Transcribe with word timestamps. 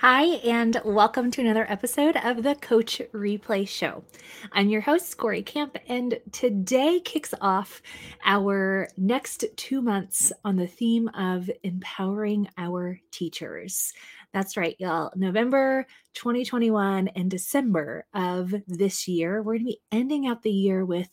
Hi, 0.00 0.26
and 0.44 0.80
welcome 0.84 1.32
to 1.32 1.40
another 1.40 1.66
episode 1.68 2.16
of 2.18 2.44
the 2.44 2.54
Coach 2.54 3.02
Replay 3.12 3.66
Show. 3.66 4.04
I'm 4.52 4.68
your 4.68 4.80
host, 4.80 5.16
Cory 5.16 5.42
Camp, 5.42 5.76
and 5.88 6.20
today 6.30 7.00
kicks 7.00 7.34
off 7.40 7.82
our 8.24 8.88
next 8.96 9.44
two 9.56 9.82
months 9.82 10.32
on 10.44 10.54
the 10.54 10.68
theme 10.68 11.08
of 11.14 11.50
empowering 11.64 12.48
our 12.56 13.00
teachers. 13.10 13.92
That's 14.32 14.56
right, 14.56 14.76
y'all. 14.78 15.10
November 15.16 15.84
2021 16.14 17.08
and 17.08 17.28
December 17.28 18.06
of 18.14 18.54
this 18.68 19.08
year, 19.08 19.42
we're 19.42 19.54
going 19.54 19.66
to 19.66 19.72
be 19.72 19.80
ending 19.90 20.28
out 20.28 20.44
the 20.44 20.50
year 20.52 20.84
with 20.84 21.08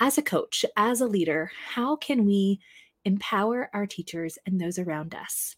as 0.00 0.16
a 0.16 0.22
coach, 0.22 0.64
as 0.74 1.02
a 1.02 1.06
leader, 1.06 1.52
how 1.74 1.96
can 1.96 2.24
we 2.24 2.60
empower 3.04 3.68
our 3.74 3.86
teachers 3.86 4.38
and 4.46 4.58
those 4.58 4.78
around 4.78 5.14
us? 5.14 5.54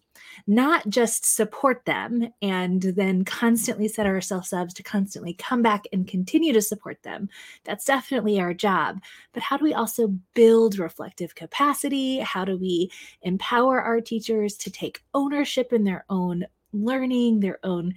Not 0.46 0.88
just 0.88 1.24
support 1.24 1.84
them 1.84 2.32
and 2.42 2.82
then 2.82 3.24
constantly 3.24 3.88
set 3.88 4.06
ourselves 4.06 4.52
up 4.52 4.68
to 4.68 4.82
constantly 4.82 5.34
come 5.34 5.62
back 5.62 5.84
and 5.92 6.06
continue 6.06 6.52
to 6.52 6.62
support 6.62 7.02
them. 7.02 7.28
That's 7.64 7.84
definitely 7.84 8.40
our 8.40 8.54
job. 8.54 9.00
But 9.32 9.42
how 9.42 9.56
do 9.56 9.64
we 9.64 9.74
also 9.74 10.08
build 10.34 10.78
reflective 10.78 11.34
capacity? 11.34 12.18
How 12.18 12.44
do 12.44 12.56
we 12.56 12.90
empower 13.22 13.80
our 13.80 14.00
teachers 14.00 14.56
to 14.58 14.70
take 14.70 15.02
ownership 15.14 15.72
in 15.72 15.84
their 15.84 16.04
own 16.08 16.46
learning, 16.72 17.40
their 17.40 17.58
own 17.62 17.94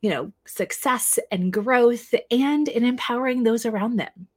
you 0.00 0.10
know 0.10 0.32
success 0.46 1.18
and 1.32 1.52
growth 1.52 2.14
and 2.30 2.68
in 2.68 2.84
empowering 2.84 3.42
those 3.42 3.66
around 3.66 3.96
them 3.96 4.28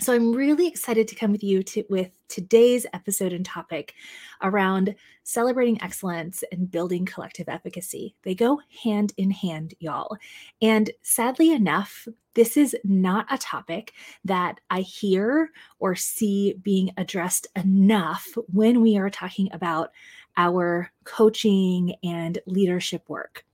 so 0.00 0.12
I'm 0.12 0.32
really 0.32 0.68
excited 0.68 1.08
to 1.08 1.16
come 1.16 1.32
with 1.32 1.42
you 1.42 1.62
to, 1.64 1.84
with 1.88 2.17
today's 2.28 2.86
episode 2.92 3.32
and 3.32 3.44
topic 3.44 3.94
around 4.42 4.94
celebrating 5.24 5.80
excellence 5.82 6.44
and 6.52 6.70
building 6.70 7.04
collective 7.04 7.48
efficacy. 7.48 8.14
They 8.22 8.34
go 8.34 8.60
hand 8.82 9.12
in 9.16 9.30
hand, 9.30 9.74
y'all. 9.78 10.16
And 10.62 10.90
sadly 11.02 11.52
enough, 11.52 12.06
this 12.34 12.56
is 12.56 12.76
not 12.84 13.26
a 13.30 13.38
topic 13.38 13.92
that 14.24 14.60
I 14.70 14.80
hear 14.80 15.50
or 15.80 15.96
see 15.96 16.54
being 16.62 16.90
addressed 16.96 17.48
enough 17.56 18.28
when 18.52 18.80
we 18.80 18.96
are 18.96 19.10
talking 19.10 19.48
about 19.52 19.90
our 20.36 20.90
coaching 21.04 21.96
and 22.04 22.38
leadership 22.46 23.08
work. 23.08 23.44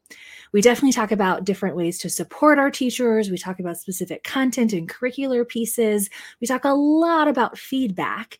We 0.52 0.60
definitely 0.60 0.92
talk 0.92 1.10
about 1.10 1.44
different 1.44 1.76
ways 1.76 1.98
to 1.98 2.10
support 2.10 2.58
our 2.58 2.70
teachers. 2.70 3.30
We 3.30 3.38
talk 3.38 3.58
about 3.58 3.78
specific 3.78 4.22
content 4.22 4.72
and 4.72 4.88
curricular 4.88 5.46
pieces. 5.48 6.10
We 6.40 6.46
talk 6.46 6.64
a 6.64 6.74
lot 6.74 7.26
about 7.26 7.58
feedback, 7.58 8.38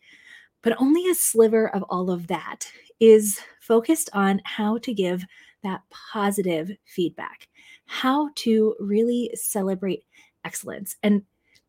but 0.65 0.75
only 0.81 1.07
a 1.07 1.15
sliver 1.15 1.69
of 1.75 1.83
all 1.83 2.09
of 2.09 2.25
that 2.25 2.67
is 2.99 3.39
focused 3.61 4.09
on 4.13 4.41
how 4.45 4.79
to 4.79 4.95
give 4.95 5.23
that 5.61 5.81
positive 5.91 6.71
feedback, 6.85 7.47
how 7.85 8.29
to 8.33 8.75
really 8.79 9.29
celebrate 9.35 10.03
excellence. 10.43 10.95
And 11.03 11.21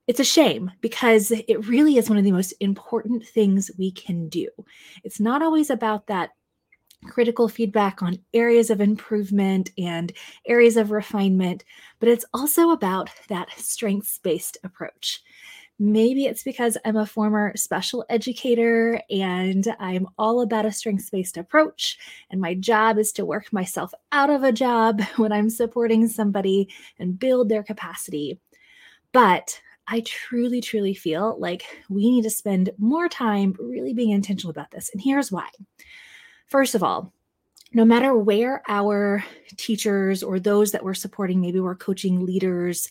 it's 0.06 0.20
a 0.20 0.24
shame 0.24 0.70
because 0.80 1.30
it 1.30 1.68
really 1.68 1.98
is 1.98 2.08
one 2.08 2.16
of 2.16 2.24
the 2.24 2.32
most 2.32 2.54
important 2.60 3.26
things 3.26 3.70
we 3.76 3.92
can 3.92 4.30
do. 4.30 4.48
It's 5.04 5.20
not 5.20 5.42
always 5.42 5.68
about 5.68 6.06
that 6.06 6.30
critical 7.06 7.48
feedback 7.48 8.02
on 8.02 8.18
areas 8.32 8.70
of 8.70 8.80
improvement 8.80 9.72
and 9.76 10.10
areas 10.46 10.78
of 10.78 10.90
refinement, 10.90 11.64
but 12.00 12.08
it's 12.08 12.24
also 12.32 12.70
about 12.70 13.10
that 13.28 13.50
strengths 13.58 14.18
based 14.22 14.56
approach. 14.64 15.20
Maybe 15.78 16.24
it's 16.24 16.42
because 16.42 16.78
I'm 16.86 16.96
a 16.96 17.04
former 17.04 17.52
special 17.54 18.06
educator 18.08 19.02
and 19.10 19.66
I'm 19.78 20.06
all 20.16 20.40
about 20.40 20.64
a 20.64 20.72
strengths 20.72 21.10
based 21.10 21.36
approach. 21.36 21.98
And 22.30 22.40
my 22.40 22.54
job 22.54 22.96
is 22.98 23.12
to 23.12 23.26
work 23.26 23.52
myself 23.52 23.92
out 24.10 24.30
of 24.30 24.42
a 24.42 24.52
job 24.52 25.02
when 25.16 25.32
I'm 25.32 25.50
supporting 25.50 26.08
somebody 26.08 26.68
and 26.98 27.18
build 27.18 27.48
their 27.48 27.62
capacity. 27.62 28.40
But 29.12 29.60
I 29.88 30.00
truly, 30.00 30.60
truly 30.60 30.94
feel 30.94 31.36
like 31.38 31.64
we 31.88 32.10
need 32.10 32.22
to 32.22 32.30
spend 32.30 32.70
more 32.78 33.08
time 33.08 33.54
really 33.58 33.92
being 33.92 34.10
intentional 34.10 34.50
about 34.50 34.70
this. 34.70 34.90
And 34.92 35.00
here's 35.00 35.30
why. 35.30 35.48
First 36.48 36.74
of 36.74 36.82
all, 36.82 37.12
no 37.72 37.84
matter 37.84 38.16
where 38.16 38.62
our 38.68 39.24
teachers 39.56 40.22
or 40.22 40.38
those 40.38 40.72
that 40.72 40.84
we're 40.84 40.94
supporting, 40.94 41.40
maybe 41.40 41.60
we're 41.60 41.74
coaching 41.74 42.24
leaders 42.24 42.88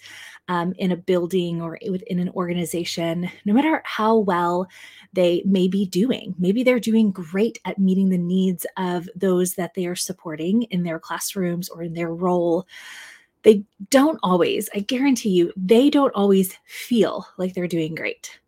um, 0.48 0.74
in 0.78 0.92
a 0.92 0.98
building 0.98 1.62
or 1.62 1.80
within 1.90 2.20
an 2.20 2.30
organization, 2.30 3.30
no 3.46 3.54
matter 3.54 3.82
how 3.86 4.18
well 4.18 4.68
they 5.14 5.42
may 5.46 5.68
be 5.68 5.86
doing, 5.86 6.36
maybe 6.38 6.64
they're 6.64 6.80
doing 6.80 7.12
great 7.12 7.60
at 7.66 7.80
meeting 7.80 8.10
the 8.10 8.18
needs 8.18 8.66
of 8.78 9.10
those 9.16 9.56
that 9.56 9.74
they 9.74 9.86
are 9.86 9.96
supporting 9.96 10.64
in 10.64 10.84
their 10.84 11.00
classrooms 11.00 11.70
or 11.70 11.82
in 11.82 11.94
their 11.94 12.14
role. 12.14 12.68
They 13.44 13.64
don't 13.90 14.20
always, 14.24 14.70
I 14.76 14.80
guarantee 14.80 15.30
you, 15.30 15.54
they 15.56 15.90
don't 15.90 16.14
always 16.14 16.58
feel 16.66 17.28
like 17.38 17.54
they're 17.54 17.68
doing 17.68 17.96
great 17.96 18.40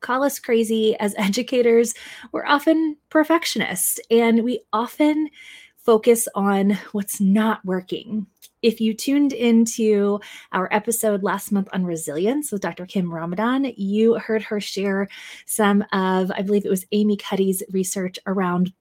call 0.00 0.24
us 0.24 0.38
crazy 0.38 0.96
as 0.98 1.14
educators, 1.18 1.94
we're 2.32 2.46
often 2.46 2.96
perfectionists 3.08 4.00
and 4.10 4.44
we 4.44 4.60
often 4.72 5.28
focus 5.76 6.28
on 6.34 6.78
what's 6.92 7.20
not 7.20 7.64
working. 7.64 8.26
If 8.62 8.80
you 8.80 8.92
tuned 8.92 9.32
into 9.32 10.20
our 10.52 10.68
episode 10.70 11.22
last 11.22 11.50
month 11.50 11.68
on 11.72 11.84
resilience 11.84 12.52
with 12.52 12.60
Dr. 12.60 12.84
Kim 12.84 13.12
Ramadan, 13.12 13.72
you 13.76 14.14
heard 14.14 14.42
her 14.42 14.60
share 14.60 15.08
some 15.46 15.82
of, 15.92 16.30
I 16.30 16.42
believe 16.42 16.66
it 16.66 16.70
was 16.70 16.84
Amy 16.92 17.16
Cuddy's 17.16 17.62
research 17.70 18.18
around 18.26 18.72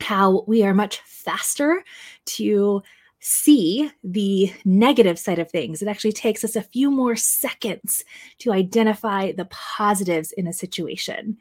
how 0.00 0.44
we 0.46 0.62
are 0.62 0.74
much 0.74 1.00
faster 1.06 1.82
to 2.26 2.82
see 3.26 3.90
the 4.02 4.52
negative 4.66 5.18
side 5.18 5.38
of 5.38 5.50
things. 5.50 5.80
It 5.80 5.88
actually 5.88 6.12
takes 6.12 6.44
us 6.44 6.56
a 6.56 6.62
few 6.62 6.90
more 6.90 7.16
seconds 7.16 8.04
to 8.40 8.52
identify 8.52 9.32
the 9.32 9.46
positives 9.46 10.32
in 10.32 10.46
a 10.46 10.52
situation. 10.52 11.38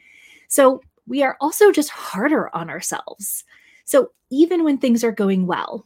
So 0.48 0.82
we 1.08 1.24
are 1.24 1.36
also 1.42 1.74
just 1.74 1.90
harder 1.90 2.56
on 2.56 2.70
ourselves. 2.70 3.44
So 3.84 4.12
even 4.30 4.64
when 4.64 4.78
things 4.78 5.04
are 5.04 5.12
going 5.12 5.46
well, 5.46 5.86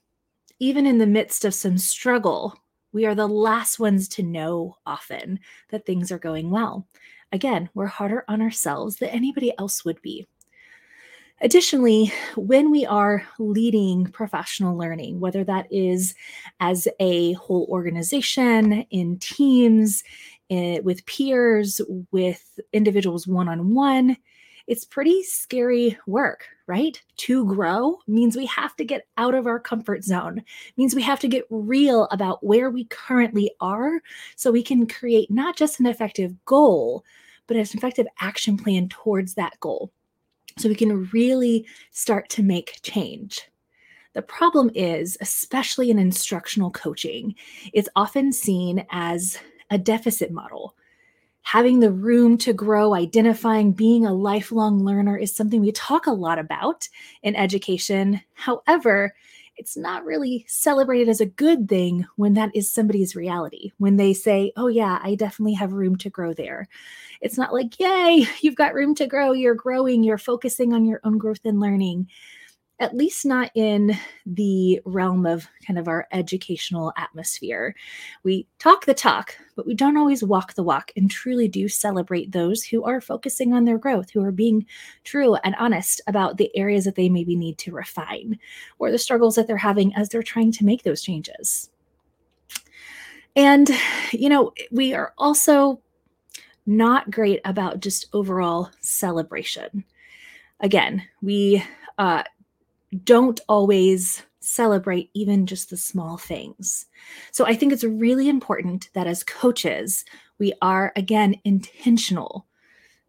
even 0.60 0.86
in 0.86 1.00
the 1.00 1.08
midst 1.08 1.46
of 1.46 1.56
some 1.56 1.80
struggle, 1.80 2.56
we 2.94 3.08
are 3.08 3.16
the 3.16 3.28
last 3.28 3.80
ones 3.80 4.08
to 4.10 4.24
know 4.24 4.78
often 4.86 5.40
that 5.72 5.88
things 5.88 6.12
are 6.12 6.20
going 6.20 6.52
well. 6.52 6.88
Again, 7.32 7.70
we're 7.74 7.88
harder 7.88 8.24
on 8.28 8.40
ourselves 8.40 8.98
than 8.98 9.10
anybody 9.10 9.52
else 9.58 9.84
would 9.84 10.00
be. 10.04 10.28
Additionally, 11.40 12.12
when 12.36 12.72
we 12.72 12.84
are 12.86 13.24
leading 13.38 14.06
professional 14.08 14.76
learning, 14.76 15.20
whether 15.20 15.44
that 15.44 15.68
is 15.72 16.16
as 16.60 16.88
a 17.00 17.34
whole 17.34 17.68
organization, 17.70 18.82
in 18.90 19.20
teams, 19.20 20.04
in, 20.50 20.80
with 20.84 21.06
peers, 21.06 21.80
with 22.12 22.60
individuals 22.74 23.28
one 23.28 23.48
on 23.48 23.76
one, 23.76 24.18
it's 24.66 24.84
pretty 24.84 25.22
scary 25.22 25.96
work, 26.08 26.48
right? 26.66 27.00
To 27.18 27.46
grow 27.46 28.00
means 28.08 28.36
we 28.36 28.48
have 28.48 28.76
to 28.78 28.84
get 28.84 29.06
out 29.18 29.36
of 29.36 29.46
our 29.46 29.60
comfort 29.60 30.04
zone, 30.04 30.44
means 30.76 30.96
we 30.96 31.04
have 31.04 31.20
to 31.20 31.28
get 31.28 31.46
real 31.52 32.06
about 32.06 32.44
where 32.44 32.72
we 32.72 32.86
currently 32.86 33.52
are 33.62 34.02
so 34.36 34.52
we 34.52 34.64
can 34.64 34.88
create 34.88 35.30
not 35.30 35.56
just 35.56 35.80
an 35.80 35.86
effective 35.86 36.34
goal, 36.46 37.06
but 37.46 37.56
an 37.58 37.62
effective 37.62 38.08
action 38.20 38.58
plan 38.58 38.90
towards 38.90 39.36
that 39.36 39.58
goal 39.60 39.92
so 40.58 40.70
we 40.70 40.76
can 40.76 41.06
really 41.14 41.66
start 41.92 42.30
to 42.30 42.44
make 42.44 42.80
change. 42.82 43.42
The 44.14 44.22
problem 44.22 44.72
is, 44.74 45.18
especially 45.22 45.92
in 45.92 46.00
instructional 46.00 46.72
coaching, 46.72 47.36
it's 47.74 47.90
often 47.96 48.34
seen 48.34 48.86
as 48.90 49.38
a 49.70 49.78
deficit 49.78 50.32
model. 50.32 50.76
Having 51.44 51.80
the 51.80 51.92
room 51.92 52.38
to 52.40 52.52
grow, 52.52 52.94
identifying 52.94 53.72
being 53.72 54.06
a 54.06 54.14
lifelong 54.14 54.84
learner 54.84 55.18
is 55.18 55.34
something 55.34 55.62
we 55.62 55.72
talk 55.72 56.08
a 56.08 56.12
lot 56.12 56.40
about 56.40 56.90
in 57.24 57.36
education. 57.36 58.20
However, 58.34 59.14
it's 59.58 59.76
not 59.76 60.06
really 60.06 60.46
celebrated 60.48 61.10
as 61.10 61.20
a 61.20 61.26
good 61.26 61.68
thing 61.68 62.06
when 62.16 62.34
that 62.36 62.56
is 62.56 62.72
somebody's 62.72 63.16
reality. 63.16 63.72
When 63.78 63.98
they 63.98 64.14
say, 64.14 64.52
oh, 64.56 64.68
yeah, 64.68 65.00
I 65.02 65.16
definitely 65.16 65.56
have 65.56 65.74
room 65.74 65.96
to 65.98 66.10
grow 66.10 66.34
there. 66.34 66.68
It's 67.22 67.38
not 67.38 67.54
like, 67.54 67.80
yay, 67.80 68.28
you've 68.42 68.56
got 68.56 68.74
room 68.74 68.94
to 68.96 69.08
grow. 69.08 69.32
You're 69.32 69.56
growing. 69.56 70.04
You're 70.04 70.18
focusing 70.18 70.74
on 70.74 70.86
your 70.86 71.02
own 71.04 71.18
growth 71.18 71.44
and 71.44 71.60
learning 71.60 72.08
at 72.80 72.96
least 72.96 73.26
not 73.26 73.50
in 73.56 73.98
the 74.26 74.80
realm 74.86 75.26
of 75.26 75.48
kind 75.66 75.80
of 75.80 75.88
our 75.88 76.08
educational 76.12 76.94
atmosphere. 76.96 77.76
We 78.24 78.48
talk 78.60 78.86
the 78.86 78.94
talk, 78.94 79.36
but 79.56 79.66
we 79.66 79.74
don't 79.74 79.98
always 79.98 80.24
walk 80.24 80.54
the 80.54 80.64
walk 80.64 80.92
and 80.96 81.10
truly 81.10 81.48
do 81.48 81.68
celebrate 81.68 82.32
those 82.32 82.64
who 82.64 82.84
are 82.84 83.02
focusing 83.02 83.54
on 83.54 83.66
their 83.66 83.80
growth, 83.80 84.12
who 84.12 84.24
are 84.24 84.32
being 84.32 84.66
true 85.04 85.36
and 85.36 85.56
honest 85.56 86.02
about 86.08 86.38
the 86.38 86.56
areas 86.56 86.86
that 86.86 86.96
they 86.96 87.10
maybe 87.10 87.36
need 87.36 87.58
to 87.60 87.72
refine 87.72 88.38
or 88.78 88.92
the 88.92 89.00
struggles 89.00 89.36
that 89.36 89.48
they're 89.48 89.58
having 89.58 89.94
as 89.96 90.10
they're 90.10 90.22
trying 90.22 90.52
to 90.52 90.66
make 90.66 90.84
those 90.84 91.02
changes. 91.02 91.72
And, 93.36 93.70
you 94.12 94.30
know, 94.30 94.52
we 94.72 94.94
are 94.94 95.14
also 95.18 95.82
not 96.66 97.10
great 97.10 97.40
about 97.46 97.80
just 97.80 98.08
overall 98.14 98.70
celebration. 98.82 99.84
Again, 100.60 101.04
we 101.22 101.64
uh, 101.98 102.24
don't 103.04 103.40
always 103.50 104.24
celebrate 104.40 105.10
even 105.14 105.46
just 105.46 105.70
the 105.70 105.78
small 105.78 106.18
things. 106.18 106.86
So 107.32 107.46
I 107.46 107.56
think 107.56 107.74
it's 107.74 107.84
really 107.84 108.30
important 108.30 108.90
that 108.94 109.08
as 109.08 109.24
coaches, 109.24 110.06
we 110.40 110.54
are 110.62 110.94
again 110.96 111.36
intentional. 111.44 112.46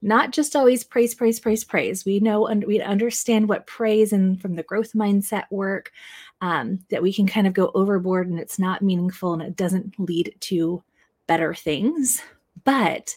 Not 0.01 0.31
just 0.31 0.55
always 0.55 0.85
praise, 0.85 1.15
praise, 1.15 1.41
praise, 1.41 1.65
praise. 1.65 2.05
We 2.05 2.21
know 2.21 2.47
and 2.47 2.65
we 2.65 2.81
understand 2.81 3.49
what 3.49 3.67
praise 3.67 4.13
and 4.13 4.41
from 4.41 4.55
the 4.55 4.63
growth 4.63 4.93
mindset 4.93 5.45
work 5.51 5.93
um, 6.41 6.81
that 6.91 7.03
we 7.03 7.13
can 7.13 7.27
kind 7.27 7.47
of 7.47 7.53
go 7.53 7.71
overboard 7.75 8.29
and 8.29 8.39
it's 8.39 8.59
not 8.59 8.83
meaningful 8.83 9.33
and 9.33 9.43
it 9.43 9.57
doesn't 9.57 9.99
lead 9.99 10.35
to 10.41 10.83
better 11.27 11.53
things. 11.53 12.23
But 12.65 13.17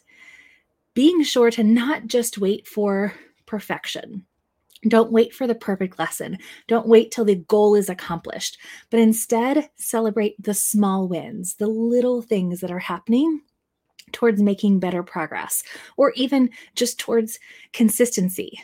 being 0.94 1.24
sure 1.24 1.52
to 1.52 1.63
not 1.63 2.08
just 2.08 2.38
wait 2.38 2.68
for 2.68 3.13
perfection. 3.46 4.25
Don't 4.88 5.12
wait 5.12 5.33
for 5.33 5.45
the 5.45 5.56
perfect 5.56 6.00
lesson. 6.00 6.38
Don't 6.68 6.88
wait 6.88 7.12
till 7.12 7.25
the 7.25 7.36
goal 7.36 7.75
is 7.75 7.89
accomplished, 7.89 8.57
but 8.89 9.00
instead 9.00 9.69
celebrate 9.75 10.42
the 10.42 10.56
small 10.56 11.07
wins, 11.07 11.56
the 11.56 11.68
little 11.68 12.22
things 12.22 12.62
that 12.62 12.72
are 12.72 12.80
happening 12.80 13.42
towards 14.12 14.42
making 14.42 14.80
better 14.80 15.04
progress, 15.04 15.63
or 15.98 16.12
even 16.16 16.50
just 16.75 17.00
towards 17.00 17.39
consistency. 17.74 18.60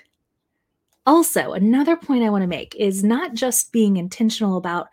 Also, 1.05 1.53
another 1.53 1.95
point 1.95 2.23
I 2.23 2.29
want 2.29 2.41
to 2.41 2.47
make 2.47 2.75
is 2.75 3.03
not 3.03 3.33
just 3.33 3.71
being 3.71 3.97
intentional 3.97 4.57
about 4.57 4.87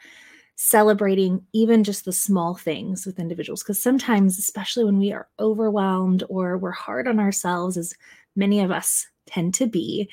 celebrating 0.56 1.44
even 1.52 1.82
just 1.82 2.04
the 2.04 2.12
small 2.12 2.54
things 2.54 3.04
with 3.04 3.18
individuals, 3.18 3.62
because 3.62 3.82
sometimes, 3.82 4.38
especially 4.38 4.84
when 4.84 4.98
we 4.98 5.10
are 5.10 5.26
overwhelmed 5.40 6.22
or 6.28 6.56
we're 6.56 6.70
hard 6.70 7.08
on 7.08 7.18
ourselves, 7.18 7.76
as 7.76 7.94
many 8.36 8.60
of 8.60 8.70
us 8.70 9.06
tend 9.26 9.54
to 9.54 9.66
be, 9.66 10.08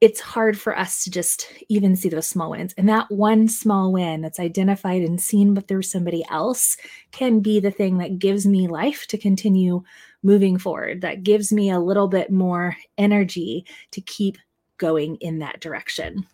it's 0.00 0.20
hard 0.20 0.58
for 0.58 0.78
us 0.78 1.02
to 1.04 1.10
just 1.10 1.52
even 1.68 1.96
see 1.96 2.08
those 2.08 2.28
small 2.28 2.50
wins. 2.50 2.72
And 2.78 2.88
that 2.88 3.10
one 3.10 3.48
small 3.48 3.92
win 3.92 4.20
that's 4.20 4.38
identified 4.38 5.02
and 5.02 5.20
seen 5.20 5.54
but 5.54 5.66
through 5.66 5.82
somebody 5.82 6.24
else 6.30 6.76
can 7.10 7.40
be 7.40 7.58
the 7.58 7.72
thing 7.72 7.98
that 7.98 8.18
gives 8.18 8.46
me 8.46 8.68
life 8.68 9.06
to 9.08 9.18
continue 9.18 9.82
moving 10.22 10.56
forward, 10.58 11.00
that 11.00 11.24
gives 11.24 11.52
me 11.52 11.70
a 11.70 11.80
little 11.80 12.08
bit 12.08 12.30
more 12.30 12.76
energy 12.96 13.66
to 13.90 14.00
keep 14.00 14.38
going 14.78 15.16
in 15.16 15.40
that 15.40 15.60
direction. 15.60 16.26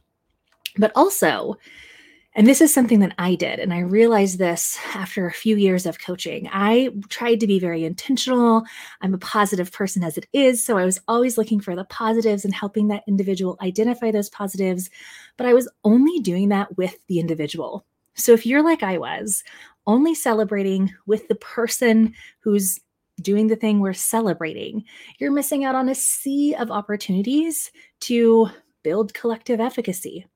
But 0.77 0.93
also, 0.95 1.57
and 2.37 2.49
this 2.49 2.61
is 2.61 2.75
something 2.75 2.99
that 2.99 3.15
I 3.17 3.37
did. 3.37 3.61
And 3.61 3.73
I 3.73 3.81
realized 3.81 4.39
this 4.39 4.77
after 4.95 5.27
a 5.27 5.33
few 5.33 5.57
years 5.57 5.87
of 5.87 6.01
coaching. 6.01 6.49
I 6.53 6.91
tried 7.09 7.39
to 7.41 7.47
be 7.47 7.61
very 7.61 7.85
intentional. 7.85 8.65
I'm 9.01 9.15
a 9.15 9.19
positive 9.19 9.71
person 9.71 10.03
as 10.03 10.19
it 10.19 10.27
is. 10.33 10.65
So 10.65 10.77
I 10.77 10.85
was 10.85 11.01
always 11.07 11.39
looking 11.39 11.61
for 11.61 11.77
the 11.77 11.85
positives 11.85 12.45
and 12.45 12.53
helping 12.53 12.89
that 12.89 13.05
individual 13.07 13.57
identify 13.63 14.11
those 14.11 14.31
positives. 14.31 14.91
But 15.37 15.47
I 15.47 15.55
was 15.55 15.69
only 15.85 16.19
doing 16.19 16.49
that 16.49 16.77
with 16.77 16.99
the 17.07 17.21
individual. 17.21 17.87
So 18.17 18.33
if 18.33 18.45
you're 18.45 18.65
like 18.65 18.83
I 18.83 18.99
was, 18.99 19.45
only 19.87 20.15
celebrating 20.15 20.93
with 21.07 21.29
the 21.29 21.35
person 21.37 22.15
who's 22.41 22.81
doing 23.21 23.47
the 23.47 23.57
thing 23.57 23.79
we're 23.79 23.93
celebrating, 23.93 24.83
you're 25.19 25.31
missing 25.31 25.65
out 25.65 25.77
on 25.77 25.89
a 25.89 25.95
sea 25.95 26.55
of 26.57 26.73
opportunities 26.73 27.71
to 28.01 28.49
build 28.83 29.15
collective 29.15 29.61
efficacy 29.61 30.27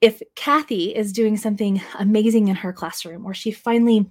if 0.00 0.22
Kathy 0.36 0.94
is 0.94 1.12
doing 1.12 1.36
something 1.36 1.80
amazing 1.98 2.48
in 2.48 2.56
her 2.56 2.72
classroom, 2.72 3.26
or 3.26 3.34
she 3.34 3.50
finally 3.50 4.06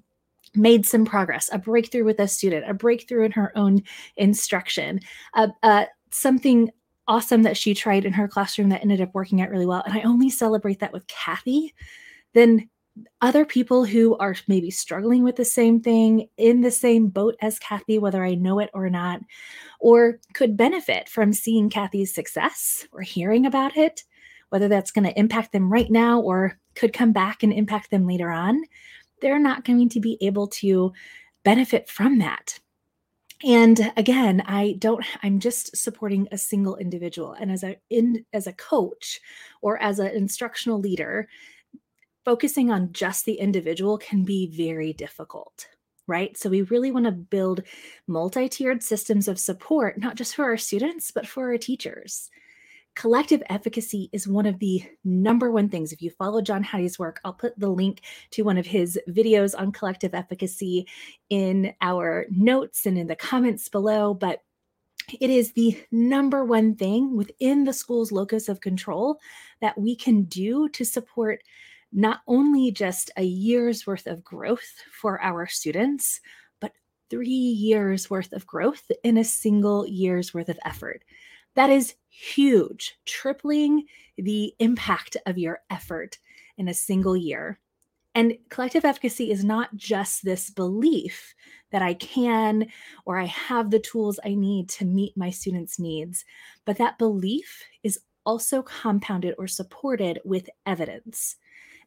made 0.55 0.85
some 0.85 1.05
progress, 1.05 1.49
a 1.51 1.57
breakthrough 1.57 2.03
with 2.03 2.19
a 2.19 2.27
student, 2.27 2.69
a 2.69 2.73
breakthrough 2.73 3.25
in 3.25 3.31
her 3.31 3.55
own 3.57 3.83
instruction, 4.15 4.99
uh, 5.33 5.47
uh, 5.63 5.85
something 6.11 6.71
awesome 7.07 7.43
that 7.43 7.55
she 7.55 7.73
tried 7.73 8.05
in 8.05 8.13
her 8.13 8.27
classroom 8.27 8.69
that 8.69 8.81
ended 8.81 9.01
up 9.01 9.13
working 9.13 9.41
out 9.41 9.49
really 9.49 9.65
well, 9.65 9.83
and 9.85 9.97
I 9.97 10.01
only 10.01 10.29
celebrate 10.29 10.79
that 10.79 10.93
with 10.93 11.07
Kathy, 11.07 11.73
then 12.33 12.69
other 13.21 13.45
people 13.45 13.85
who 13.85 14.17
are 14.17 14.35
maybe 14.47 14.71
struggling 14.71 15.23
with 15.23 15.35
the 15.35 15.45
same 15.45 15.79
thing 15.79 16.27
in 16.37 16.61
the 16.61 16.71
same 16.71 17.07
boat 17.07 17.35
as 17.41 17.59
Kathy, 17.59 17.99
whether 17.99 18.23
I 18.23 18.33
know 18.33 18.59
it 18.59 18.69
or 18.73 18.89
not, 18.89 19.21
or 19.79 20.19
could 20.33 20.57
benefit 20.57 21.07
from 21.07 21.31
seeing 21.31 21.69
Kathy's 21.69 22.13
success 22.13 22.87
or 22.91 23.01
hearing 23.01 23.45
about 23.45 23.77
it, 23.77 24.03
whether 24.49 24.67
that's 24.67 24.91
going 24.91 25.05
to 25.05 25.19
impact 25.19 25.51
them 25.51 25.71
right 25.71 25.89
now 25.89 26.19
or 26.21 26.57
could 26.75 26.93
come 26.93 27.11
back 27.11 27.43
and 27.43 27.51
impact 27.51 27.91
them 27.91 28.05
later 28.05 28.29
on, 28.29 28.61
they're 29.21 29.39
not 29.39 29.65
going 29.65 29.89
to 29.89 29.99
be 29.99 30.17
able 30.21 30.47
to 30.47 30.93
benefit 31.43 31.89
from 31.89 32.19
that. 32.19 32.59
And 33.43 33.91
again, 33.95 34.41
I 34.45 34.75
don't 34.79 35.05
I'm 35.21 35.39
just 35.39 35.77
supporting 35.77 36.27
a 36.31 36.37
single 36.37 36.75
individual 36.77 37.33
and 37.33 37.51
as 37.51 37.63
a 37.63 37.77
in 37.89 38.25
as 38.33 38.47
a 38.47 38.53
coach 38.53 39.19
or 39.61 39.77
as 39.81 39.99
an 39.99 40.07
instructional 40.07 40.79
leader, 40.79 41.27
focusing 42.25 42.71
on 42.71 42.93
just 42.93 43.25
the 43.25 43.35
individual 43.35 43.97
can 43.97 44.23
be 44.23 44.47
very 44.47 44.93
difficult 44.93 45.67
right? 46.09 46.37
So 46.37 46.49
we 46.49 46.61
really 46.61 46.89
want 46.89 47.03
to 47.05 47.11
build 47.11 47.63
multi 48.07 48.47
tiered 48.47 48.81
systems 48.81 49.27
of 49.27 49.37
support, 49.37 49.99
not 49.99 50.15
just 50.15 50.35
for 50.35 50.45
our 50.45 50.55
students, 50.55 51.11
but 51.11 51.27
for 51.27 51.51
our 51.51 51.57
teachers 51.57 52.29
collective 52.97 53.43
efficacy 53.51 54.09
is 54.11 54.27
one 54.27 54.47
of 54.47 54.57
the 54.57 54.83
number 55.03 55.51
one 55.51 55.69
things. 55.69 55.93
If 55.93 56.01
you 56.01 56.09
follow 56.09 56.41
John 56.41 56.63
Hattie's 56.63 56.97
work, 56.97 57.19
I'll 57.23 57.31
put 57.31 57.57
the 57.59 57.69
link 57.69 58.01
to 58.31 58.41
one 58.41 58.57
of 58.57 58.65
his 58.65 58.99
videos 59.07 59.53
on 59.55 59.71
collective 59.71 60.15
efficacy 60.15 60.87
in 61.29 61.75
our 61.79 62.25
notes 62.31 62.87
and 62.87 62.97
in 62.97 63.05
the 63.05 63.15
comments 63.15 63.69
below. 63.69 64.15
But 64.15 64.41
it 65.21 65.29
is 65.29 65.53
the 65.53 65.79
number 65.91 66.43
one 66.43 66.75
thing 66.75 67.15
within 67.15 67.65
the 67.65 67.71
school's 67.71 68.11
locus 68.11 68.49
of 68.49 68.61
control 68.61 69.19
that 69.61 69.77
we 69.77 69.95
can 69.95 70.23
do 70.23 70.67
to 70.69 70.83
support 70.83 71.43
not 71.93 72.21
only 72.25 72.71
just 72.71 73.11
a 73.15 73.23
year's 73.23 73.85
worth 73.85 74.07
of 74.07 74.23
growth 74.23 74.73
for 74.91 75.21
our 75.21 75.45
students, 75.45 76.19
but 76.59 76.71
three 77.11 77.27
years 77.27 78.09
worth 78.09 78.33
of 78.33 78.47
growth 78.47 78.89
in 79.03 79.19
a 79.19 79.23
single 79.23 79.85
year's 79.85 80.33
worth 80.33 80.49
of 80.49 80.57
effort. 80.65 81.03
That 81.57 81.71
is 81.71 81.95
huge, 82.09 82.99
tripling 83.05 83.85
the 84.15 84.53
impact 84.59 85.17
of 85.25 85.39
your 85.39 85.61
effort 85.71 86.19
in 86.55 86.67
a 86.67 86.73
single 86.73 87.17
year. 87.17 87.59
And 88.13 88.37
collective 88.49 88.85
efficacy 88.85 89.31
is 89.31 89.43
not 89.43 89.75
just 89.75 90.23
this 90.23 90.51
belief 90.51 91.33
that 91.71 91.81
I 91.81 91.95
can 91.95 92.67
or 93.05 93.19
I 93.19 93.25
have 93.25 93.71
the 93.71 93.79
tools 93.79 94.19
I 94.23 94.35
need 94.35 94.69
to 94.69 94.85
meet 94.85 95.17
my 95.17 95.31
students' 95.31 95.79
needs, 95.79 96.25
but 96.63 96.77
that 96.77 96.99
belief 96.99 97.63
is 97.81 98.01
also 98.23 98.61
compounded 98.61 99.33
or 99.39 99.47
supported 99.47 100.19
with 100.23 100.51
evidence. 100.67 101.37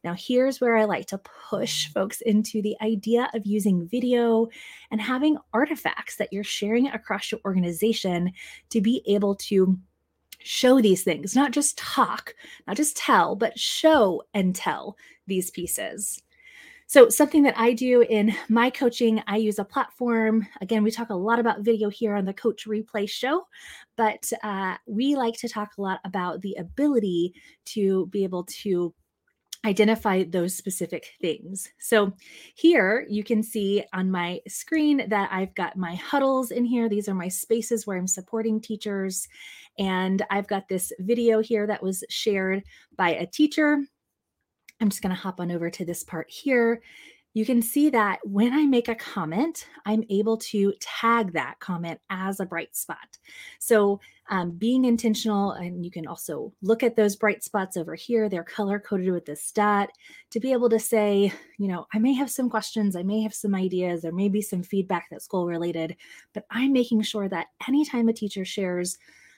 Now, 0.03 0.15
here's 0.17 0.59
where 0.59 0.75
I 0.77 0.85
like 0.85 1.05
to 1.07 1.19
push 1.19 1.87
folks 1.89 2.21
into 2.21 2.61
the 2.61 2.75
idea 2.81 3.29
of 3.33 3.45
using 3.45 3.87
video 3.87 4.47
and 4.89 4.99
having 4.99 5.37
artifacts 5.53 6.15
that 6.17 6.33
you're 6.33 6.43
sharing 6.43 6.87
across 6.87 7.31
your 7.31 7.41
organization 7.45 8.31
to 8.69 8.81
be 8.81 9.03
able 9.05 9.35
to 9.35 9.77
show 10.39 10.81
these 10.81 11.03
things, 11.03 11.35
not 11.35 11.51
just 11.51 11.77
talk, 11.77 12.33
not 12.67 12.77
just 12.77 12.97
tell, 12.97 13.35
but 13.35 13.59
show 13.59 14.23
and 14.33 14.55
tell 14.55 14.97
these 15.27 15.51
pieces. 15.51 16.21
So, 16.87 17.07
something 17.07 17.43
that 17.43 17.57
I 17.57 17.71
do 17.71 18.01
in 18.01 18.35
my 18.49 18.69
coaching, 18.69 19.23
I 19.25 19.37
use 19.37 19.59
a 19.59 19.63
platform. 19.63 20.45
Again, 20.59 20.83
we 20.83 20.91
talk 20.91 21.09
a 21.09 21.15
lot 21.15 21.39
about 21.39 21.61
video 21.61 21.89
here 21.89 22.15
on 22.15 22.25
the 22.25 22.33
Coach 22.33 22.67
Replay 22.67 23.09
show, 23.09 23.47
but 23.95 24.29
uh, 24.43 24.75
we 24.87 25.15
like 25.15 25.35
to 25.35 25.47
talk 25.47 25.77
a 25.77 25.81
lot 25.81 26.01
about 26.03 26.41
the 26.41 26.55
ability 26.55 27.33
to 27.67 28.07
be 28.07 28.25
able 28.25 28.43
to 28.63 28.93
identify 29.65 30.23
those 30.23 30.55
specific 30.55 31.13
things. 31.21 31.69
So 31.79 32.13
here 32.55 33.05
you 33.09 33.23
can 33.23 33.43
see 33.43 33.83
on 33.93 34.09
my 34.09 34.41
screen 34.47 35.07
that 35.09 35.29
I've 35.31 35.53
got 35.53 35.77
my 35.77 35.95
huddles 35.95 36.51
in 36.51 36.65
here. 36.65 36.89
These 36.89 37.07
are 37.07 37.13
my 37.13 37.27
spaces 37.27 37.85
where 37.85 37.97
I'm 37.97 38.07
supporting 38.07 38.59
teachers. 38.59 39.27
And 39.77 40.23
I've 40.31 40.47
got 40.47 40.67
this 40.67 40.91
video 40.99 41.41
here 41.41 41.67
that 41.67 41.83
was 41.83 42.03
shared 42.09 42.63
by 42.97 43.11
a 43.11 43.27
teacher. 43.27 43.79
I'm 44.79 44.89
just 44.89 45.03
going 45.03 45.15
to 45.15 45.21
hop 45.21 45.39
on 45.39 45.51
over 45.51 45.69
to 45.69 45.85
this 45.85 46.03
part 46.03 46.29
here 46.29 46.81
you 47.33 47.45
can 47.45 47.61
see 47.61 47.89
that 47.89 48.19
when 48.23 48.51
I 48.51 48.65
make 48.65 48.89
a 48.89 48.95
comment, 48.95 49.67
I'm 49.85 50.03
able 50.09 50.37
to 50.37 50.73
tag 50.79 51.33
that 51.33 51.59
comment 51.59 51.99
as 52.09 52.39
a 52.39 52.45
bright 52.45 52.75
spot. 52.75 53.17
So, 53.59 54.01
um, 54.29 54.51
being 54.51 54.85
intentional, 54.85 55.51
and 55.51 55.83
you 55.83 55.91
can 55.91 56.07
also 56.07 56.53
look 56.61 56.83
at 56.83 56.95
those 56.95 57.15
bright 57.15 57.43
spots 57.43 57.75
over 57.75 57.95
here, 57.95 58.29
they're 58.29 58.43
color 58.43 58.79
coded 58.79 59.11
with 59.11 59.25
this 59.25 59.51
dot 59.51 59.89
to 60.29 60.39
be 60.39 60.53
able 60.53 60.69
to 60.69 60.79
say, 60.79 61.33
you 61.57 61.67
know, 61.67 61.85
I 61.93 61.99
may 61.99 62.13
have 62.13 62.31
some 62.31 62.49
questions, 62.49 62.95
I 62.95 63.03
may 63.03 63.21
have 63.21 63.33
some 63.33 63.55
ideas, 63.55 64.01
there 64.01 64.13
may 64.13 64.29
be 64.29 64.41
some 64.41 64.63
feedback 64.63 65.07
that's 65.09 65.27
goal 65.27 65.47
related, 65.47 65.97
but 66.33 66.45
I'm 66.49 66.71
making 66.71 67.01
sure 67.01 67.27
that 67.27 67.47
anytime 67.67 68.07
a 68.07 68.13
teacher 68.13 68.45
shares 68.45 68.97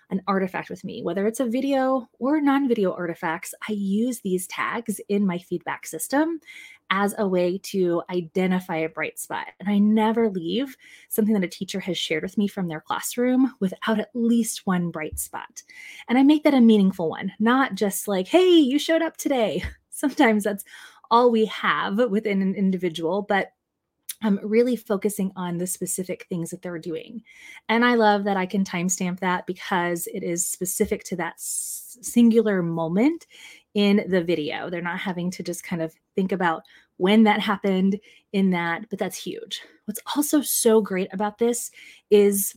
an 0.09 0.21
artifact 0.27 0.69
with 0.69 0.83
me, 0.83 1.01
whether 1.03 1.27
it's 1.27 1.39
a 1.39 1.45
video 1.45 2.07
or 2.19 2.41
non 2.41 2.67
video 2.67 2.93
artifacts, 2.93 3.53
I 3.67 3.73
use 3.73 4.19
these 4.19 4.47
tags 4.47 4.99
in 5.09 5.25
my 5.25 5.37
feedback 5.37 5.85
system 5.85 6.39
as 6.89 7.15
a 7.17 7.27
way 7.27 7.57
to 7.57 8.03
identify 8.09 8.77
a 8.77 8.89
bright 8.89 9.17
spot. 9.17 9.47
And 9.59 9.67
I 9.67 9.79
never 9.79 10.29
leave 10.29 10.75
something 11.09 11.33
that 11.33 11.43
a 11.43 11.47
teacher 11.47 11.79
has 11.79 11.97
shared 11.97 12.23
with 12.23 12.37
me 12.37 12.47
from 12.47 12.67
their 12.67 12.81
classroom 12.81 13.53
without 13.59 13.99
at 13.99 14.11
least 14.13 14.67
one 14.67 14.91
bright 14.91 15.19
spot. 15.19 15.63
And 16.07 16.17
I 16.17 16.23
make 16.23 16.43
that 16.43 16.53
a 16.53 16.61
meaningful 16.61 17.09
one, 17.09 17.31
not 17.39 17.75
just 17.75 18.07
like, 18.07 18.27
hey, 18.27 18.49
you 18.49 18.77
showed 18.77 19.01
up 19.01 19.17
today. 19.17 19.63
Sometimes 19.89 20.43
that's 20.43 20.63
all 21.09 21.31
we 21.31 21.45
have 21.45 21.97
within 22.09 22.41
an 22.41 22.55
individual, 22.55 23.23
but 23.23 23.53
I'm 24.23 24.39
really 24.41 24.75
focusing 24.75 25.31
on 25.35 25.57
the 25.57 25.67
specific 25.67 26.25
things 26.29 26.49
that 26.49 26.61
they're 26.61 26.79
doing. 26.79 27.21
And 27.69 27.83
I 27.83 27.95
love 27.95 28.23
that 28.23 28.37
I 28.37 28.45
can 28.45 28.63
timestamp 28.63 29.19
that 29.19 29.45
because 29.45 30.07
it 30.07 30.23
is 30.23 30.47
specific 30.47 31.03
to 31.05 31.15
that 31.17 31.33
s- 31.33 31.97
singular 32.01 32.63
moment 32.63 33.27
in 33.73 34.05
the 34.07 34.23
video. 34.23 34.69
They're 34.69 34.81
not 34.81 34.99
having 34.99 35.29
to 35.31 35.43
just 35.43 35.63
kind 35.63 35.81
of 35.81 35.93
think 36.15 36.31
about 36.31 36.63
when 36.97 37.23
that 37.23 37.41
happened 37.41 37.99
in 38.31 38.51
that, 38.51 38.89
but 38.89 38.97
that's 38.97 39.17
huge. 39.17 39.61
What's 39.85 39.99
also 40.15 40.41
so 40.41 40.79
great 40.79 41.13
about 41.13 41.37
this 41.37 41.69
is 42.09 42.55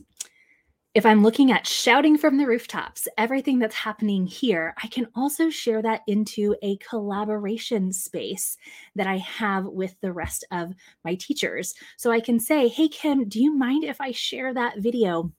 if 0.97 1.05
I'm 1.05 1.21
looking 1.21 1.51
at 1.51 1.67
shouting 1.67 2.17
from 2.17 2.37
the 2.39 2.47
rooftops, 2.47 3.07
everything 3.19 3.59
that's 3.59 3.75
happening 3.75 4.25
here, 4.25 4.73
I 4.83 4.87
can 4.87 5.05
also 5.13 5.51
share 5.51 5.79
that 5.83 6.01
into 6.07 6.55
a 6.63 6.77
collaboration 6.77 7.93
space 7.93 8.57
that 8.95 9.05
I 9.05 9.17
have 9.17 9.65
with 9.65 9.93
the 10.01 10.11
rest 10.11 10.43
of 10.49 10.73
my 11.05 11.13
teachers. 11.13 11.75
So 11.97 12.09
I 12.09 12.19
can 12.19 12.39
say, 12.39 12.67
hey, 12.67 12.87
Kim, 12.87 13.29
do 13.29 13.39
you 13.39 13.55
mind 13.55 13.83
if 13.83 14.01
I 14.01 14.11
share 14.11 14.55
that 14.55 14.79
video? 14.79 15.31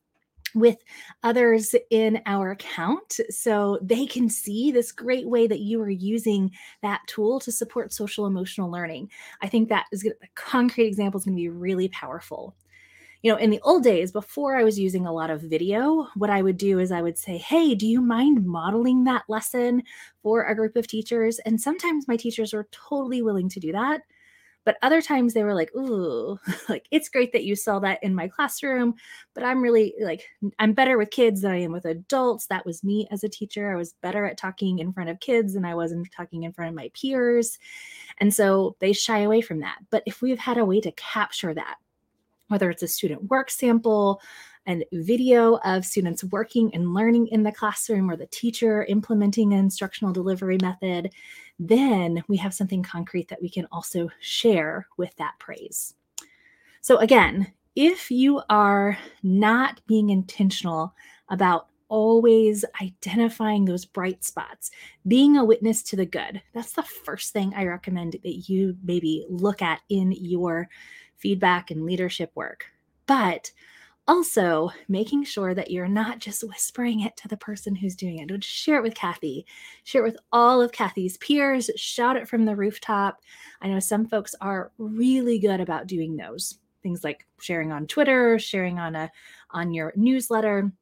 with 0.55 0.79
others 1.25 1.75
in 1.91 2.23
our 2.25 2.53
account 2.53 3.21
so 3.29 3.79
they 3.83 4.07
can 4.07 4.31
see 4.31 4.73
this 4.73 4.93
great 4.93 5.29
way 5.29 5.47
that 5.47 5.61
you 5.61 5.79
are 5.83 5.91
using 5.91 6.51
that 6.81 7.03
tool 7.07 7.39
to 7.39 7.53
support 7.53 7.93
social 7.93 8.25
emotional 8.25 8.71
learning. 8.71 9.11
I 9.43 9.49
think 9.49 9.69
that 9.69 9.85
is 9.93 10.07
a 10.07 10.13
concrete 10.37 10.87
example 10.87 11.19
is 11.19 11.27
going 11.27 11.37
to 11.37 11.43
be 11.43 11.51
really 11.51 11.89
powerful 11.89 12.57
you 13.23 13.33
know, 13.33 13.39
in 13.39 13.51
the 13.51 13.61
old 13.63 13.83
days, 13.83 14.13
before 14.13 14.57
I 14.57 14.65
was 14.65 14.79
using 14.79 15.07
a 15.07 15.13
lot 15.13 15.31
of 15.31 15.43
video, 15.43 16.07
what 16.15 16.31
I 16.31 16.43
would 16.43 16.57
do 16.57 16.79
is 16.79 16.93
I 16.93 17.03
would 17.03 17.19
say, 17.19 17.37
Hey, 17.37 17.75
do 17.75 17.87
you 17.87 18.01
mind 18.01 18.47
modeling 18.47 19.05
that 19.05 19.25
lesson 19.29 19.83
for 20.23 20.45
a 20.45 20.55
group 20.55 20.77
of 20.77 20.87
teachers? 20.87 21.41
And 21.41 21.61
sometimes 21.61 22.07
my 22.07 22.17
teachers 22.17 22.53
were 22.53 22.69
totally 22.71 23.23
willing 23.23 23.49
to 23.51 23.61
do 23.61 23.73
that. 23.73 24.03
But 24.65 24.77
other 24.83 25.01
times 25.01 25.35
they 25.35 25.43
were 25.43 25.55
like, 25.55 25.75
Ooh, 25.75 26.39
like 26.69 26.87
it's 26.93 27.09
great 27.09 27.33
that 27.33 27.45
you 27.45 27.57
saw 27.57 27.81
that 27.81 27.99
in 28.05 28.15
my 28.15 28.29
classroom, 28.29 28.95
but 29.35 29.43
I'm 29.43 29.63
really 29.63 29.95
like, 30.01 30.29
I'm 30.61 30.73
better 30.73 30.97
with 30.97 31.11
kids 31.11 31.41
than 31.41 31.51
I 31.51 31.63
am 31.63 31.73
with 31.73 31.87
adults. 31.87 32.47
That 32.47 32.67
was 32.67 32.85
me 32.85 33.09
as 33.11 33.25
a 33.25 33.29
teacher. 33.29 33.73
I 33.73 33.77
was 33.77 33.95
better 34.01 34.27
at 34.27 34.37
talking 34.37 34.79
in 34.79 34.93
front 34.93 35.11
of 35.11 35.19
kids 35.19 35.55
than 35.55 35.65
I 35.65 35.75
wasn't 35.75 36.09
talking 36.15 36.45
in 36.45 36.53
front 36.53 36.69
of 36.69 36.77
my 36.77 36.91
peers. 36.95 37.59
And 38.19 38.33
so 38.33 38.77
they 38.79 38.93
shy 38.93 39.21
away 39.21 39.41
from 39.41 39.61
that. 39.61 39.79
But 39.91 40.05
if 40.07 40.23
we've 40.23 40.39
had 40.39 40.59
a 40.59 40.65
way 40.65 40.81
to 40.83 40.93
capture 40.93 41.55
that, 41.55 41.77
whether 42.49 42.71
it's 42.71 42.83
a 42.83 42.89
student 42.89 43.31
work 43.31 43.51
sample, 43.51 44.21
and 44.69 44.85
video 44.93 45.57
of 45.65 45.85
students 45.85 46.23
working 46.25 46.73
and 46.75 46.93
learning 46.93 47.27
in 47.29 47.43
the 47.43 47.51
classroom 47.51 48.11
or 48.11 48.17
the 48.17 48.27
teacher 48.27 48.85
implementing 48.85 49.55
an 49.55 49.59
instructional 49.59 50.13
delivery 50.13 50.59
method, 50.61 51.11
then 51.59 52.23
we 52.29 52.37
have 52.37 52.53
something 52.53 52.83
concrete 52.83 53.29
that 53.29 53.41
we 53.41 53.49
can 53.49 53.67
also 53.73 54.11
share 54.21 54.87
with 54.99 55.17
that 55.17 55.33
praise. 55.39 55.95
So, 56.83 56.99
again, 56.99 57.51
if 57.75 58.11
you 58.11 58.43
are 58.51 58.99
not 59.23 59.81
being 59.87 60.11
intentional 60.11 60.95
about 61.31 61.69
always 61.89 62.63
identifying 62.83 63.65
those 63.65 63.87
bright 63.87 64.23
spots, 64.23 64.71
being 65.07 65.39
a 65.39 65.45
witness 65.45 65.83
to 65.85 65.97
the 65.97 66.05
good, 66.05 66.43
that's 66.53 66.73
the 66.73 66.83
first 66.83 67.33
thing 67.33 67.55
I 67.57 67.65
recommend 67.65 68.17
that 68.23 68.51
you 68.51 68.77
maybe 68.83 69.25
look 69.31 69.63
at 69.63 69.81
in 69.89 70.13
your 70.13 70.69
feedback 71.19 71.71
and 71.71 71.85
leadership 71.85 72.31
work. 72.35 72.67
But 73.07 73.51
also 74.09 74.71
making 74.89 75.23
sure 75.23 75.55
that 75.55 75.71
you're 75.71 75.87
not 75.87 76.19
just 76.19 76.43
whispering 76.43 77.01
it 77.01 77.15
to 77.19 77.29
the 77.29 77.37
person 77.37 77.75
who's 77.75 77.95
doing 77.95 78.19
it. 78.19 78.29
Don't 78.29 78.43
share 78.43 78.79
it 78.79 78.83
with 78.83 78.95
Kathy. 78.95 79.47
Share 79.85 80.01
it 80.03 80.09
with 80.09 80.17
all 80.33 80.63
of 80.63 80.73
Kathy's 80.73 81.19
peers. 81.19 81.71
Shout 81.77 82.17
it 82.17 82.27
from 82.27 82.47
the 82.47 82.57
rooftop. 82.57 83.21
I 83.61 83.69
know 83.69 83.81
some 83.81 84.07
folks 84.07 84.35
are 84.41 84.73
really 84.79 85.39
good 85.39 85.61
about 85.61 85.87
doing 85.87 86.17
those 86.17 86.59
things 86.83 87.05
like 87.05 87.27
sharing 87.39 87.71
on 87.71 87.87
Twitter, 87.87 88.39
sharing 88.39 88.79
on 88.79 88.97
a 88.97 89.11
on 89.51 89.73
your 89.73 89.93
newsletter. 89.95 90.73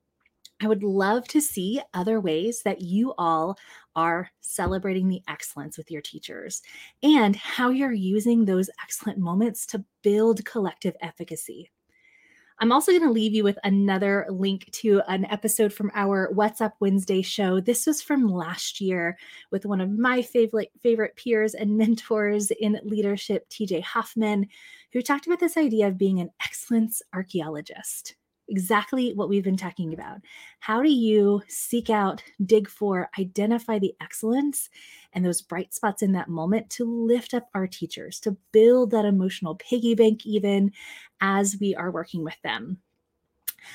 I 0.61 0.69
would 0.69 0.83
love 0.83 1.29
to 1.29 1.41
see 1.41 1.83
other 1.93 2.19
ways 2.19 2.63
that 2.63 2.81
you 2.81 3.13
all 3.19 3.59
are 3.95 4.31
celebrating 4.41 5.09
the 5.09 5.23
excellence 5.29 5.77
with 5.77 5.91
your 5.91 6.01
teachers 6.01 6.63
and 7.03 7.37
how 7.37 7.69
you're 7.69 7.93
using 7.93 8.45
those 8.45 8.71
excellent 8.83 9.19
moments 9.19 9.67
to 9.67 9.85
build 10.03 10.45
collective 10.47 10.97
efficacy. 11.03 11.71
I'm 12.59 12.73
also 12.73 12.91
going 12.91 13.03
to 13.03 13.11
leave 13.11 13.35
you 13.35 13.45
with 13.45 13.59
another 13.65 14.27
link 14.31 14.71
to 14.73 15.03
an 15.09 15.27
episode 15.27 15.75
from 15.75 15.91
our 15.95 16.31
What's 16.33 16.63
Up 16.63 16.75
Wednesday 16.81 17.21
show. 17.21 17.61
This 17.61 17.87
was 17.87 18.01
from 18.01 18.27
last 18.27 18.81
year 18.81 19.19
with 19.51 19.67
one 19.67 19.83
of 19.83 19.91
my 19.91 20.23
favorite 20.23 20.71
favorite 20.81 21.17
peers 21.17 21.53
and 21.53 21.77
mentors 21.77 22.51
in 22.51 22.81
leadership, 22.83 23.47
TJ 23.51 23.83
Hoffman, 23.83 24.47
who 24.95 25.03
talked 25.03 25.27
about 25.27 25.39
this 25.39 25.59
idea 25.59 25.89
of 25.89 25.99
being 25.99 26.19
an 26.19 26.31
excellence 26.43 27.03
archaeologist 27.13 28.15
exactly 28.49 29.13
what 29.15 29.29
we've 29.29 29.45
been 29.45 29.57
talking 29.57 29.93
about. 29.93 30.19
How 30.61 30.83
do 30.83 30.91
you 30.91 31.43
seek 31.49 31.91
out, 31.91 32.23
dig 32.45 32.69
for, 32.69 33.11
identify 33.19 33.79
the 33.79 33.95
excellence 34.01 34.69
and 35.13 35.25
those 35.25 35.43
bright 35.43 35.75
spots 35.75 36.03
in 36.03 36.13
that 36.13 36.29
moment 36.29 36.71
to 36.71 36.85
lift 36.85 37.35
up 37.35 37.49
our 37.55 37.67
teachers, 37.67 38.21
to 38.21 38.37
build 38.53 38.91
that 38.93 39.05
emotional 39.05 39.57
piggy 39.57 39.95
bank, 39.95 40.25
even 40.27 40.73
as 41.21 41.57
we 41.61 41.75
are 41.75 41.91
working 41.91 42.23
with 42.23 42.41
them? 42.43 42.79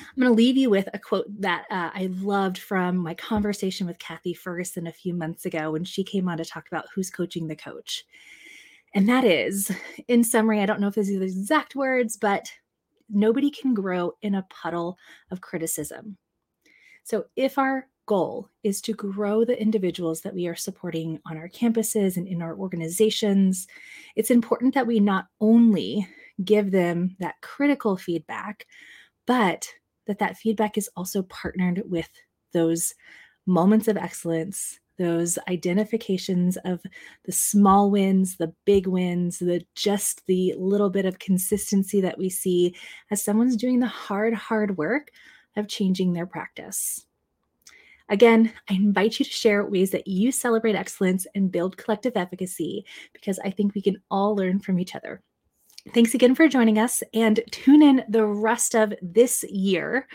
I'm 0.00 0.22
going 0.22 0.32
to 0.32 0.36
leave 0.36 0.56
you 0.56 0.70
with 0.70 0.88
a 0.94 0.98
quote 0.98 1.26
that 1.40 1.64
uh, 1.70 1.90
I 1.92 2.08
loved 2.20 2.58
from 2.58 2.96
my 2.96 3.14
conversation 3.14 3.86
with 3.86 3.98
Kathy 3.98 4.32
Ferguson 4.32 4.86
a 4.86 4.92
few 4.92 5.12
months 5.12 5.44
ago 5.44 5.72
when 5.72 5.84
she 5.84 6.02
came 6.02 6.28
on 6.28 6.38
to 6.38 6.44
talk 6.44 6.66
about 6.68 6.86
who's 6.94 7.10
coaching 7.10 7.46
the 7.46 7.56
coach. 7.56 8.04
And 8.94 9.08
that 9.08 9.24
is, 9.24 9.70
in 10.08 10.24
summary, 10.24 10.60
I 10.60 10.66
don't 10.66 10.80
know 10.80 10.88
if 10.88 10.94
these 10.94 11.10
are 11.10 11.18
the 11.18 11.24
exact 11.24 11.74
words, 11.74 12.16
but 12.16 12.50
nobody 13.12 13.50
can 13.50 13.74
grow 13.74 14.12
in 14.22 14.34
a 14.34 14.46
puddle 14.50 14.98
of 15.30 15.40
criticism. 15.40 16.16
So, 17.04 17.26
if 17.36 17.58
our 17.58 17.88
goal 18.06 18.48
is 18.62 18.80
to 18.82 18.92
grow 18.94 19.44
the 19.44 19.60
individuals 19.60 20.22
that 20.22 20.34
we 20.34 20.46
are 20.46 20.56
supporting 20.56 21.20
on 21.26 21.36
our 21.36 21.48
campuses 21.48 22.16
and 22.16 22.26
in 22.26 22.42
our 22.42 22.56
organizations, 22.56 23.66
it's 24.16 24.30
important 24.30 24.74
that 24.74 24.86
we 24.86 25.00
not 25.00 25.26
only 25.40 26.06
give 26.44 26.70
them 26.70 27.16
that 27.20 27.40
critical 27.42 27.96
feedback, 27.96 28.66
but 29.26 29.68
that 30.06 30.18
that 30.18 30.36
feedback 30.36 30.76
is 30.76 30.90
also 30.96 31.22
partnered 31.22 31.82
with 31.86 32.08
those 32.52 32.94
moments 33.46 33.88
of 33.88 33.96
excellence 33.96 34.78
those 35.02 35.36
identifications 35.48 36.56
of 36.58 36.80
the 37.24 37.32
small 37.32 37.90
wins, 37.90 38.36
the 38.36 38.54
big 38.64 38.86
wins, 38.86 39.40
the 39.40 39.64
just 39.74 40.24
the 40.26 40.54
little 40.56 40.90
bit 40.90 41.04
of 41.04 41.18
consistency 41.18 42.00
that 42.00 42.18
we 42.18 42.28
see 42.28 42.74
as 43.10 43.22
someone's 43.22 43.56
doing 43.56 43.80
the 43.80 43.86
hard, 43.86 44.32
hard 44.32 44.76
work 44.78 45.10
of 45.56 45.66
changing 45.66 46.12
their 46.12 46.26
practice. 46.26 47.04
Again, 48.08 48.52
I 48.68 48.74
invite 48.74 49.18
you 49.18 49.24
to 49.24 49.30
share 49.30 49.64
ways 49.64 49.90
that 49.90 50.06
you 50.06 50.30
celebrate 50.30 50.76
excellence 50.76 51.26
and 51.34 51.50
build 51.50 51.76
collective 51.76 52.12
efficacy 52.14 52.84
because 53.12 53.38
I 53.40 53.50
think 53.50 53.74
we 53.74 53.82
can 53.82 54.02
all 54.10 54.36
learn 54.36 54.60
from 54.60 54.78
each 54.78 54.94
other. 54.94 55.22
Thanks 55.92 56.14
again 56.14 56.36
for 56.36 56.46
joining 56.46 56.78
us 56.78 57.02
and 57.12 57.40
tune 57.50 57.82
in 57.82 58.04
the 58.08 58.24
rest 58.24 58.76
of 58.76 58.94
this 59.02 59.42
year 59.44 60.06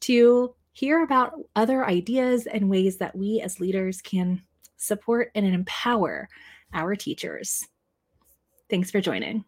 to 0.00 0.54
hear 0.76 1.02
about 1.02 1.32
other 1.54 1.86
ideas 1.86 2.46
and 2.46 2.68
ways 2.68 2.98
that 2.98 3.16
we 3.16 3.40
as 3.40 3.60
leaders 3.60 4.02
can 4.02 4.42
support 4.76 5.30
and 5.34 5.46
empower 5.46 6.28
our 6.74 6.94
teachers. 6.94 7.64
Thanks 8.68 8.90
for 8.90 9.00
joining. 9.00 9.46